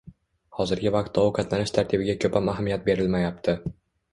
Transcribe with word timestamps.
Hozirgi 0.59 0.93
vaqtda 0.95 1.25
ovqatlanish 1.31 1.73
tartibiga 1.77 2.15
ko‘pam 2.25 2.51
ahamiyat 2.55 2.89
berilmayapti. 2.89 3.57